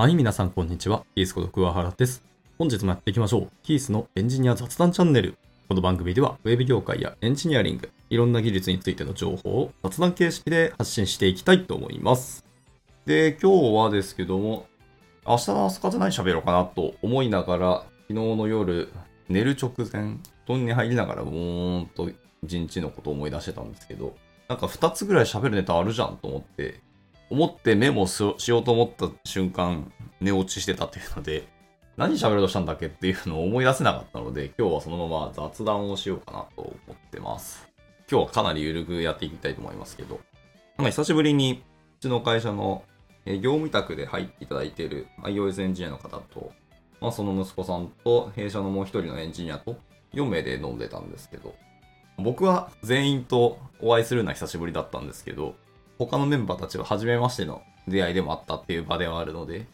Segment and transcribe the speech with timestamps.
[0.00, 1.04] はい、皆さんこんにちは。
[1.14, 2.22] キースこと桑原です。
[2.56, 3.50] 本日もやっていきましょう。
[3.62, 5.36] キースのエンジニア雑談チャンネル。
[5.68, 12.46] この番組では、ウェブ業界やエンジニアリング、いろんな技術についての情報を雑談形式で発信していきたいと思います。
[13.04, 14.68] で、今日はですけども、
[15.26, 18.88] 明日の朝方何喋ろうかなと思いながら、昨日の夜、
[19.28, 22.10] 寝る直前、布団に入りながら、ぼーんと
[22.42, 24.16] 一日のことを思い出してたんですけど、
[24.48, 26.80] なんか2つぐらい喋るネタあるじゃんと思って、
[27.30, 31.48] 思ってメモしようと思った瞬間、寝落ちしてたっていうので、
[31.96, 37.68] 何喋ろうとしたんだっけっていうのを思い出せなかったので、今日はそのまま雑談をしようかなと思ってます。
[38.10, 40.18] 今日はかなり緩くやっていきたいと思いますけど、
[40.76, 41.62] なんか久しぶりに
[41.98, 42.82] うちの会社の
[43.26, 46.52] 業務委託で入っていただいている iOS エンジニアの方と、
[47.00, 49.76] まあ、その息子さんと弊社のもう一人のエンジニアと
[50.14, 51.54] 4名で飲んでたんですけど、
[52.16, 55.54] 僕は全員とお会いするのは久しぶりだったんですけど、
[56.06, 59.66] 他のメンバーたちは初めましての出会いでもあったっていう場ではあるので、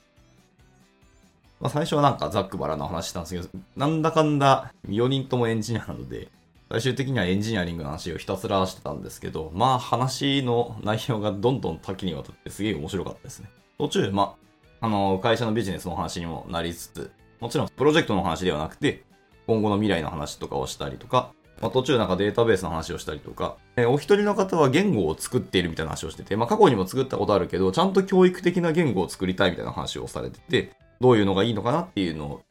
[1.61, 6.29] まあ、最初はなんかザックバラの話したんですけど、なんだかんだ4人ともエンジニアなので、
[6.69, 13.49] 最終的にはエンジニアリングの話をひたすらしてたんですけど、まあ話の内容がどんどん多岐にわたってすげえ面白かったですね。
[13.79, 14.35] 途中、ま
[14.81, 19.05] あ、あの、会社のビジネスの話にもなりつつ、もちろんプロジェクトの話ではなくて、
[19.47, 32.43] 今後の未来の話とかをしたりとか、まあ、途中なんかデータベースの話をしたりとか、えーお一人の方は言語を作っているみたいな話をしてて、まあ過去にも作ったことあるけど、ちゃんと教育的な言語を作りたいみたいな話をされてて、どういうのがいいのかなっていうのを、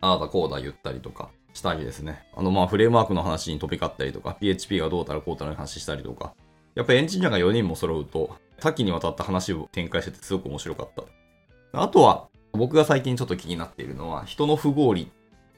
[0.00, 2.26] ああだこうだ言ったりとかしたりですね。
[2.36, 6.34] あのまあフレームワークの話に飛び交ったりとか、PHP がどうたらこうたらの話したりとか、
[6.74, 11.82] やっぱりエンジニアが4人も揃うと、多岐にわたった話を展開しててすごく面白かった。
[11.82, 15.10] あとは、僕が最近ちょっと気になっているのは、人の不合理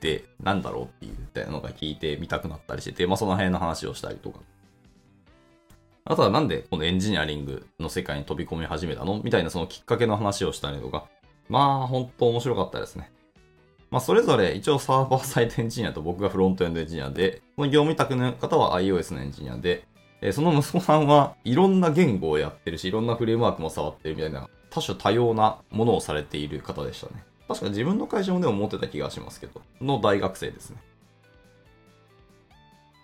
[0.03, 4.41] ってなんだろうっていうみたいなのが聞いてみたくなったりしてて、まあその辺の話をしたりとか。
[6.05, 9.20] あとはなんでこのエンジニアリングの世界に飛び込み始めたの？
[9.22, 11.06] みたいなそのきっかけの話をしたりとか。
[11.48, 13.12] まあ本当面白かったですね。
[13.91, 19.84] まあそれぞれ一応サーバーサイドエンジニアと僕がフロントエンドエンジニアで、この業務委託の方は iOS のエンジニアで、
[20.21, 27.22] えその息子さんはいろんな言語をやってるし、いろんなフレームワークも触ってるみたいな多種多様なものをされている方でしたね。
[27.52, 30.78] 確か自分の会社もでも持ってた気がしますけど、の大学生ですね。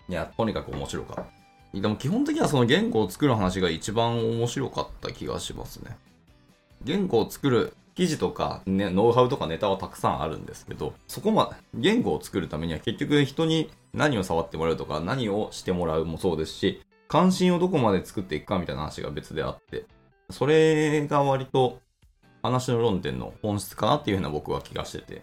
[0.08, 1.26] いや、とにかく面白かっ
[1.72, 1.80] た。
[1.80, 5.96] でも基本的にはその言語を作る話が一番面白かった気がしますね。
[6.82, 19.84] 言語を作る記事とか、ね、ノウハウとかネタはたくさんあるんですけど、そこま、言語を作るためには結局人に何を触ってもらうとか、何をしてもらうもそうですし、関心をどこまで作っていくかみたいな話が別であって、
[20.30, 21.80] それが割と
[22.42, 25.22] 話の論点の本質かなっていうふうな僕は気がしてて。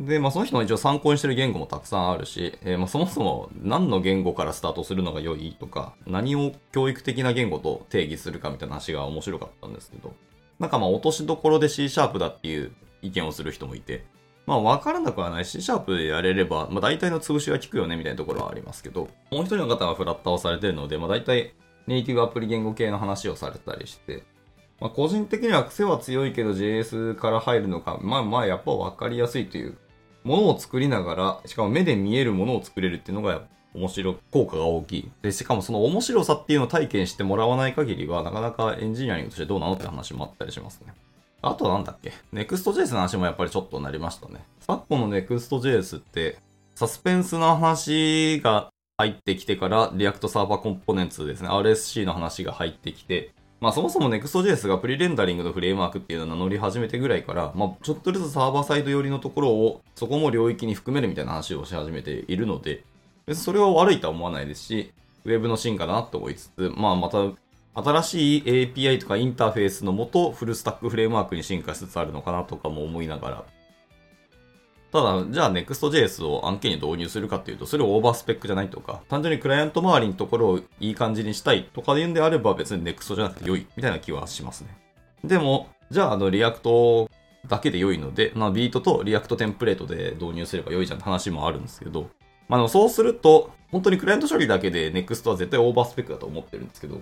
[0.00, 10.14] で、まあその人の一応参考にしてる言語もたくさんあるし、えーまあそもそも何の言語からスタートするのが良いとか、何を教育的な言語と定義するかみたいな話が面白かったんですけど、
[10.60, 12.72] なんかまあ落としどころで C シャープだっていう
[13.02, 14.04] 意見をする人もいて、
[14.46, 21.54] まあ分からなくはない C シャープでやれれば、まあ大体の潰しは効くよねみたいなところはありますけど、もう一人の方はフラッターをされてるので、まあ大体
[21.88, 24.22] ネイティブアプリ言語系の話をされたりして、
[24.80, 29.76] まあ、個人的には癖は強いけど JS から入るのか、まあまあやっぱ分かりやすいという、
[30.24, 33.42] ものを作りながら、しかも目で見えるものを作れるっていうのが
[33.74, 35.10] 面白、効果が大きい。
[35.22, 40.92] で、しかもその面白さっていうのを体験してもらわない限りは、なかなかエンジニアリングとしてどうなのって話もあったりしますね。
[41.40, 44.44] あとなんだっけ ?Next.js の話もやっぱりちょっとなりましたね。
[44.60, 46.38] 昨今の Next.js って、
[46.74, 51.48] サスペンスの話が入ってきてから、 React Server Components ですね。
[51.48, 62.84] RSC の話が入ってきて、まあそもそも Next.js がプリレンダリングのフレームワークっていうのを名乗り始めてぐらいから、まあちょっとずつサーバーサイド寄りのところをそこも領域に含めるみたいな話をし始めているので、
[63.26, 64.92] 別にそれは悪いとは思わないですし、
[65.24, 67.18] ウェブの進化だなと思いつつ、まあまた
[67.74, 73.44] 新しい API とかインターフェースのもとフルスタックフレームワークに進化しつつあるのかなとかも思いながら、
[74.90, 84.76] ただ、じゃあ Next.js を案件に導入するかっていうと、それをオーバースペックじゃないとか、単純にクライアント周りのところをいい感じにしたいとかで言うんであれば別に Next じゃなくて良いみたいな気はしますね。
[85.24, 87.10] でも、じゃああの React
[87.46, 92.08] だけで良いので、まあ、 Vite と React テンプレートで導入すれば良いじゃんって話もあるんですけど、
[92.48, 97.00] まあ、そうすると、本当にクライアント処理だけで Next は絶対オーバースペックだと思ってるんですけど、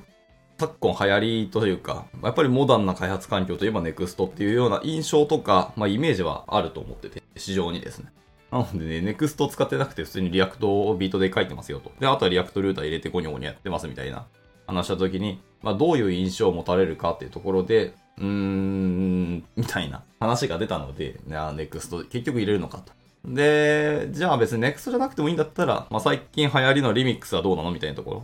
[0.58, 8.10] 昨今流行りというか、やっぱりモダンな開発環境といえば Next っていうような印象とか、まあ、イメージはあると思ってて、市場にですね。
[8.50, 11.92] なのでね、Next を使ってなくて普通に React を Vite で書いてますよと。
[11.98, 14.26] で、あとは React Router 入れてゴニョゴニョやってますみたいな
[14.66, 22.92] 話した時に、まあ、どういう印象を持たれるかっていうところで、うーん、みたいな話が出たので、ね、あ Next 結局入れるのかと。
[23.26, 28.22] で、じゃあ別に Next じゃなくてもいいんだったら、まあ、最近流行りのリミックスはどうなのみたいなところ。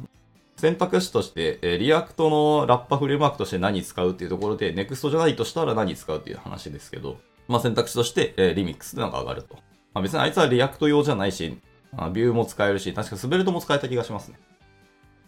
[0.57, 7.17] 選択肢として、え、 React のラッパーフレームワークとして何使うっていうところで、 Next じゃないとしたら何使うっていう話ですけど、
[7.49, 9.57] まあ選択肢として、えー、リミックスっていうのが上がると。
[9.95, 11.59] まあ別にあいつは React 用じゃないし、
[11.97, 14.39] あ Vue も使えるし、確か Svelte も使えた気がしますね。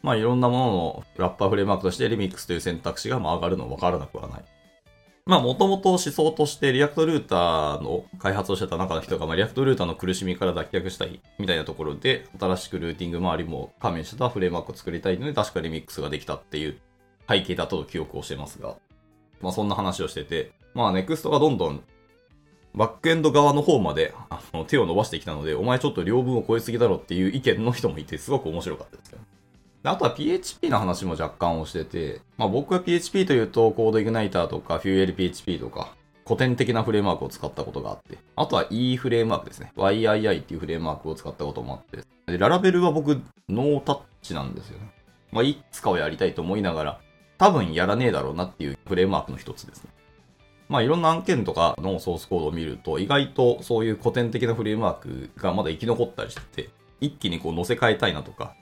[0.02, 4.44] まあいろんなもののラッパーフレームワークとしてリミックスという選択肢がまあ上がるの分からなくはない。
[5.26, 16.78] まあもともと思想として React Router の開発をしてた中の人が、まあ、 React Router の苦しみから脱却したいみたいなところで、新しくルーティング周りも加味してたフレームワークを作りたいので、確かリミックスができたっていう
[17.26, 18.76] 背景だと記憶をしてますが、
[19.40, 21.82] まあそんな話をしてて、まあネクストがどんどん
[22.74, 29.22] バックエンド側の方まであの手を伸ばしてきたので、お前ちょっと両分を超えすぎだろっていう意見の人もいて、すごく面白かったですけど。
[29.86, 35.94] あとは PHP の話も若干をしてて、まあ僕は PHP というとコードイグナイターとか FuelPHP とか
[36.26, 39.72] 古典的なフレームワークを使ったことがあって、あとは E フレームワークですね。
[39.76, 44.90] YII っていうフレームワークを使ったこともあって、でララベルは僕ノータッチなんですよね。
[45.30, 47.00] まあいつかはやりたいと思いながら、
[47.36, 49.90] 多分やらねえだろうなっていうフレームワークの一つですね。
[50.68, 56.70] まあいろんな案件とかのソースコードを見ると、意外とそういう古典的なフレームワークがまだ生き残ったりしてて、
[57.00, 58.54] 一気にこう載せ替えたいなとか、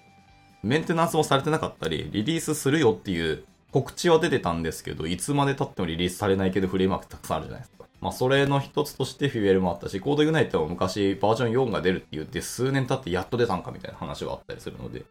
[0.63, 7.87] メンテナンスもされてなかったり、リリースするよっていう告知は出てたんですけど、いつまで経ってもリリースされないけどフレームワークたくさんあるじゃないですか。
[8.01, 15.05] まあ、それの一つとしてフィュエルもあったし、コードイグナイトも昔バージョン4が出るって言って数年経ってやっと出たんかみたいな話はあったりするので、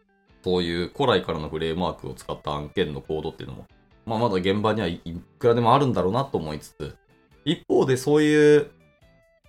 [0.44, 3.66] そういう古来からのフレームワークを使った案件のコードっていうのも、
[4.04, 5.00] まあ、まだ現場にはい
[5.38, 6.96] くらでもあるんだろうなと思いつつ、
[7.44, 8.70] 一方でそういう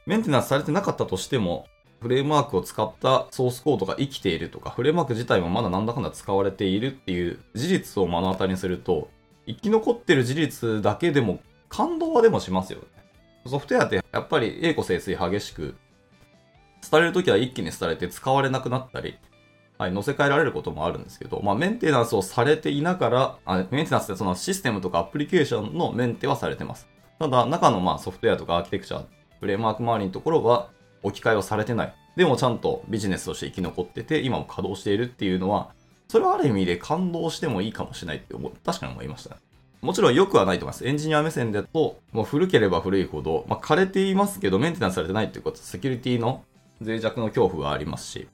[0.06, 1.66] メンテナンスされてなかったとしても、
[2.02, 9.10] フレームワークを使ったソースコードが生きているとか、フレームワーク自体もまだなんだかんだ使われているっていう事実を目の当たりにすると、
[9.48, 11.40] 生き残ってる事実だけでも
[11.70, 12.86] 感動はでもしますよね。
[13.46, 15.76] ソフトウェアってやっぱり栄枯盛衰激しく、
[16.92, 19.16] 廃れるときは一気に廃れて使われなくなったり、
[19.84, 26.88] はい、乗せ替えられることもあるんですけど、まあ、メンテナンスをされていながら、あメンテナンスってそのシステムとかアプリケーションのメンテはされてます。
[27.20, 29.04] ただ、中のまあソフトウェアとかアーキテクチャ、
[29.42, 30.70] フレームワーク周りのところは
[31.02, 31.94] 置き換えをされてない。
[32.16, 35.72] でもちゃんとビジネスとして生き残ってて、今も稼働しているっていうのは、
[36.08, 39.36] それはある意味で感動してもいいかもしれないって思う、確かに思いました、
[39.82, 40.88] もちろん良くはないと思います。
[40.88, 46.46] エンジニア目線だと、もう古ければ古いほど、まあ、枯れていますけど、メンテナンスされてないっていうことは、セキュリティの
[46.80, 48.28] 脆弱の恐怖がありますし、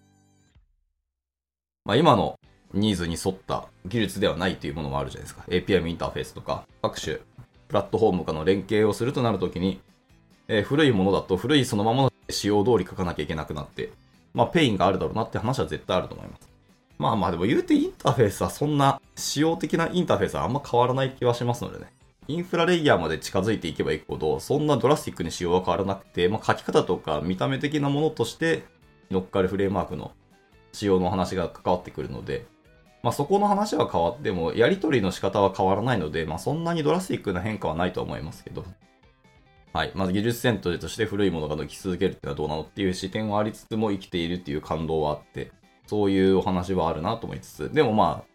[1.85, 2.39] まあ、今の
[2.73, 5.43] ニーズに沿った技術ではないというものもあるじゃないですか。
[5.47, 7.17] API インターフェースとか、各種
[7.67, 9.79] プラットフォームかの連携をするとなるときに、
[10.47, 13.91] えー、古いものだと古いそのままの仕様通り書かなきゃいけなくなって、
[14.33, 16.49] まあ、ペインがあるだろうなって話は絶対あると思います。
[16.97, 21.85] まあまあでも言うてインターフェースはそんな仕様的なインターフェースはあんま変わらない気はしますのでね。
[22.27, 28.63] インフラレイヤーまで近づいていけばいくほど、そんなドラスティックに仕様は変わらなくて、まあ、書き方とか見た目的なものとして
[29.09, 30.11] 乗っかるフレームワークの
[30.71, 32.45] 仕様の話が関わってくるので、
[33.01, 38.65] まあ、そこの話は変わっても、やり取りの仕方は変わらないので、まあ、そんなにドラスティックな変化はないと思いますけど、
[39.71, 39.91] はい。
[39.93, 45.51] まず技術戦闘として古いものが抜き続けるっていうのはどうなのっていう視点はありつつも生きているっていう感動はあって、
[45.87, 48.29] そういうお話はあるなと思いつつ、でもまあ、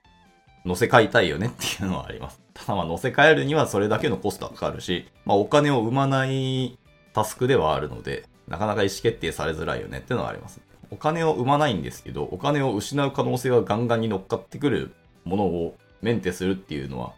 [0.65, 2.41] 乗せ替えたいよねっていうのはあります。
[2.55, 6.79] ただまあ乗せ替えるにはそれだけのコストがかかるし、まあお金を生まない
[7.13, 10.61] タスクではあるので、なかなか意思決定されづらいよねっていうのはあります。
[10.95, 14.95] お金を生まないんですけど、お金を失う可能性がガンガンに乗っかってくる
[15.25, 17.15] ものをメンテするっていうのは、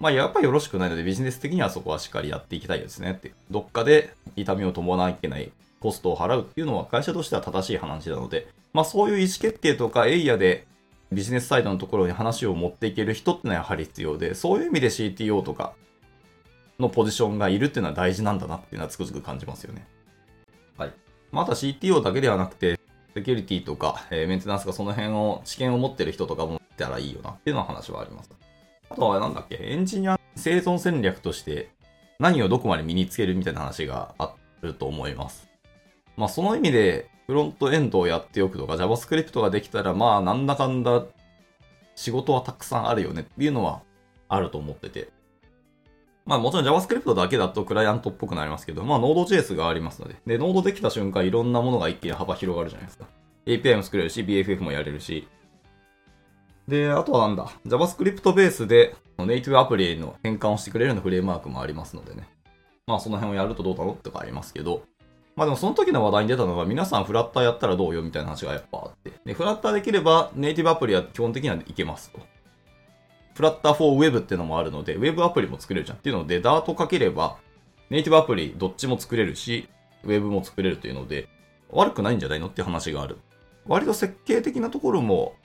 [0.00, 3.32] まあやっぱりよろしくないのでビジネス的にはそこはしっかりやっていきたいですねって。
[3.52, 10.66] どっかで痛みを伴わなきゃいけないコストを払うっていうのは会社としては正しい話なので、まあそういう意思決定とかエイアで
[11.12, 15.74] ビジネスサイドのところに話を持っていける人ってのはやはり必要で、そういう意味で CTO とか
[16.80, 19.86] のポジションがいるっていうのは大事なんだなっていうのはつくづく感じますよね。
[20.78, 20.92] はい。
[21.30, 22.79] また CTO だけではなくて、
[23.14, 28.30] セキュリティとか、えー、メンテナンスがその辺を知見を持ってる人とかもいたらいいよなっていうのは話はあります。
[28.88, 31.70] あとはなんだっけ、エンジニア生存戦略として
[32.18, 35.48] 何をどこまで身につけるみたいな話があると思います。
[36.16, 41.04] まあその意味でフロントエンドをやっておくとか JavaScript ができたらまあなんだかんだ
[41.94, 43.82] 仕事はたくさんあるよねっていうのは
[44.28, 45.08] あると思ってて。
[46.26, 50.16] まあもちろん JavaScript だけだとクライアントっぽくなりますけど、まあ Node.js がありますので。
[50.26, 53.06] で、Node できた瞬間いろんなものが一気に幅広がるじゃないですか。
[53.46, 55.26] API も作れるし、BFF もやれるし、
[56.68, 62.28] で、あとはなんだ、JavaScript ベースでネイティブアプリの変換をしてくれるようなフレームワークもありますのでね。
[62.86, 64.82] まあその辺をやるとどうだろうとかありますけど、
[65.36, 69.12] まあでもその時の話題に出たのが皆さんフラッターやったらどうよみたいな話がやっぱあって。
[69.24, 72.20] で、フラッターできればネイティブアプリは基本的にはいけますと。
[73.40, 77.38] フラッター for Web っていうのもあるので、Web アプリも作れるじゃんっていうので、ダートかければ
[77.88, 79.66] ネイティブアプリどっちも作れるし、
[80.04, 81.26] Web も作れるというので、
[81.70, 83.16] 悪くないんじゃないのって話がある。
[83.66, 85.36] 割と設計的なところも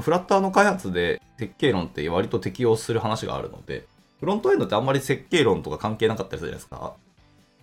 [0.00, 3.86] フラッターの開発で設計論って割と適用する話があるので、
[4.20, 6.92] フロントエンドってあんまり設計論とか関係なかったりするじゃないですか。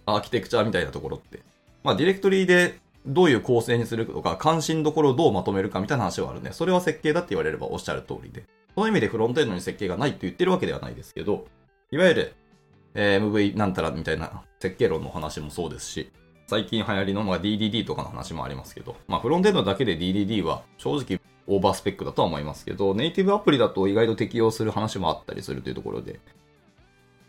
[0.07, 1.41] アーキテクチャみたいなところって。
[1.83, 6.51] まあ、ディレクトリでどういう構成にするとか、関心どころをどうまとめるかみたいな話はあるね。
[6.51, 8.43] それは設計だって言われればおっしゃる通りで。
[8.73, 11.47] その意味でフロントエンドに設計がないって言ってるわけではないですけど、
[11.91, 12.33] いわゆる、
[12.93, 16.11] え、MV なんたらみたいな設計論の話もそうですし、
[16.47, 26.19] 最近流行りの、まあ、DDD とかの話もありますけど、まあ、フロントエンドだけで DDD は正直オーバースペックだとは思いますけど、ネイティブアプリだと意外と適用する話もあったりするというところで、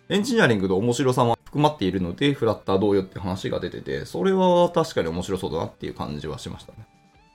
[0.08, 6.86] エンジニアリングの面白さも含まっているので、フラッター同様って話が出てて、それは確かに面白そうだなっていう感じはしましたね。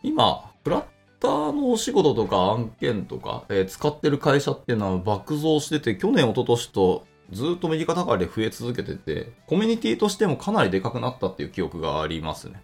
[0.04, 0.84] 今、フラッ
[1.20, 12.62] ターのお仕事とか案件とか、えー、使ってる会社っていうのは爆増してて、去年、一昨年とずっと右肩上がりで増え続けてて、コミュニティとしてもかなりでかくなったっていう記憶がありますね。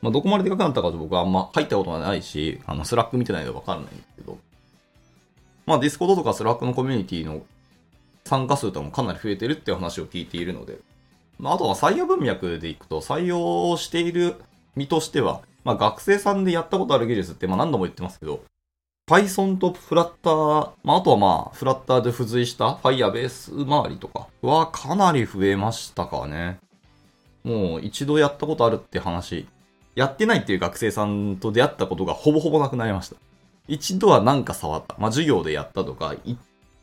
[0.00, 4.38] まあ、どこまででかくなったかと僕はあんま入ったことがないし、あの、 Slack 見てないのでわかんないんですけど、
[5.66, 7.42] まあ、 Discord とか Slack のコミュニティの
[8.26, 10.78] 参加数とかもかなり増えてるっていう話を聞いているので、
[11.38, 14.36] まあ、あとは採用文脈でいくと、採用している
[14.74, 18.42] 身としては、まあ、学生さんでやったことある技術って、まあ、何度も言ってますけど、
[19.08, 26.58] Python とフラッター、まあ、あとはまあ、フラッターで付随した Firebase 周りとかはかなり増えましたかね。
[27.44, 29.46] もう一度やったことあるって話、
[29.94, 33.16] やってないっていう学生さんと出会ったことがほぼほぼなくなりました。
[33.68, 34.96] 一度はなんか触った。
[34.98, 36.38] まあ、授業でやったとか、一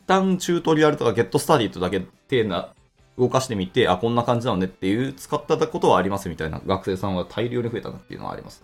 [0.05, 2.74] 旦チュートリアルとかゲットスタディとだけ手な
[3.17, 8.63] 動かしてみて、あ、こんな感じなのねっていう使ったことはありますみたいな学生さんは大量に増えたなっていうのはあります。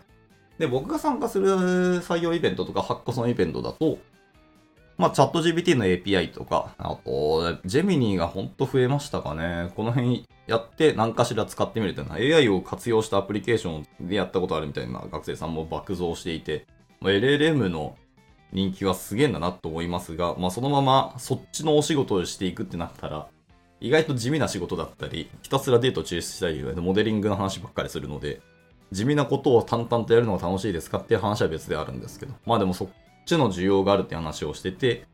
[0.58, 1.48] で、僕が参加する
[2.02, 4.00] 採用イベントとかハッコソンイベントだと、
[4.98, 9.72] まあ、チャット GPT の API とか、あと、ジェミニーがほんと増えましたかね。
[9.78, 16.66] この辺やって何かしら使ってみるというのは AI を活用したアプリケーションでやったことあるみたいな学生さんも爆増していて、
[17.02, 17.96] LLM の
[18.52, 23.28] 人気はすげえんだなと思いますが、まあ、そのままそっちのお仕事をしていくってなったら、
[23.82, 28.42] 意外と地味な仕事だったり、ひたすらデート抽出したり、モデリングの話ばっかりするので、
[28.92, 32.88] 地味なことを淡々とやるのが楽しいですかっていう話は別であるんですけど、まあでもそっ
[33.26, 35.06] ちの需要があるって話をしてて、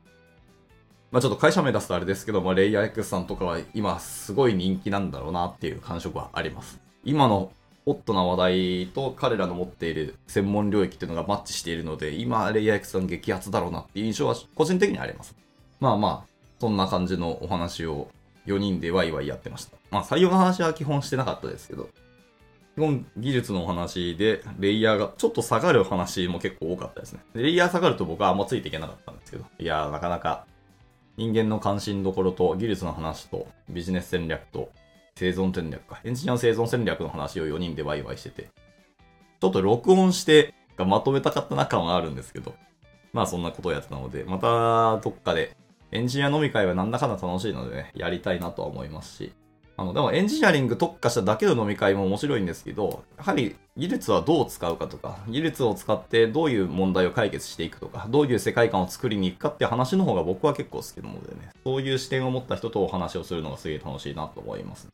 [1.11, 6.79] まあちょっと会社名出すとあれですけど、まあレイヤー X さんとかは今すごい人気なんだろうなっていう感触はあります。
[7.03, 7.51] 今の
[7.85, 15.35] ホットな話題と彼らの持っている専門領域っていうのがマッチしているので、今レイヤー X さん激アツだろうなっていう印象は個人的にあります。
[15.79, 18.07] まあまあ、そんな感じのお話を
[18.47, 19.77] 4人でワイワイやってました。
[19.91, 21.89] まあ採用の話は基本してなかったですけど、
[22.75, 27.19] 基本技術のお話で、レイヤーがちょっと下がる話も結構多かったですね。
[27.33, 30.45] レイヤー下がると僕はあんまついていけなかったんですけど、いやーなかなか
[31.17, 34.69] 人間の関心どころと技術の話とビジネス戦略と
[35.17, 36.01] 生存戦略か。
[36.03, 38.49] エンジニアの生存戦略の話を4人でワイワイしてて、
[39.39, 42.53] ちょっと録音してまとめたかったな感はあるんですけど、
[43.13, 45.55] まあそんなことをやってたので、またどっかで
[45.93, 49.31] エンジニア飲み会はなんだかんだ楽しいのでね、やりたいなとは思いますし、
[49.77, 64.89] あの、でもエンジニアリング特化しただけの飲み会も面白いんですけど、やはり技術はどう使うかとか、技術を使ってどういう問題を解決していくとか、どういう世界観を作りに行くかって話の方が僕は結構好きなのでね、そういう視点を持った人とお話をするのがすげえ楽しいなと思います。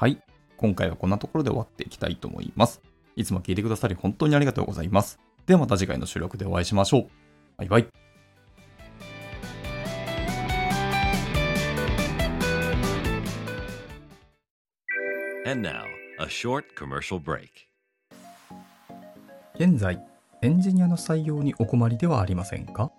[0.00, 0.16] はい。
[0.56, 2.80] 今回はこんなところで終わっていきたいと思います。
[3.16, 5.20] いつも聞いてくださり本当にありがとうございます。
[5.44, 7.10] ではまた次回の収録でお会いしましょう。
[7.58, 7.86] バイバイ。
[15.46, 15.84] And now,
[16.18, 17.50] a short commercial break.
[19.56, 20.02] 現在、
[20.40, 22.90] エンジニアの採用にお困りではありませんか？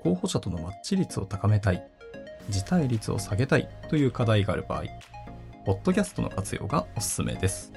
[0.00, 1.88] 候補者とのマッチ率を高めたい、
[2.50, 4.82] 辞退率を下げたいという課題がある場合、
[5.64, 7.72] ポッドキャストの活用がおすすめです。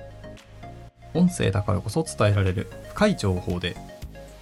[1.13, 3.77] 音声だからこそ伝えられる深い情報で、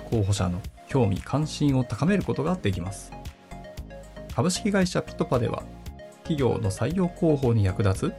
[0.10, 3.12] 候補者の興味関心を高めることができます。
[4.36, 5.64] 株式会社ピトパでは、
[6.24, 8.14] 企業の採用広報に役立つ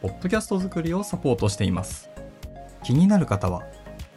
[0.00, 2.08] ポッドキャスト作りをサポートしています。
[2.82, 3.62] 気になる方は、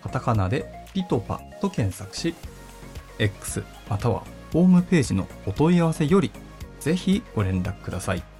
[0.01, 2.35] カタカナでピトパと検索し、
[3.19, 6.31] X またはホームページのお問い合わせより、
[6.79, 8.32] ぜひご連絡ください。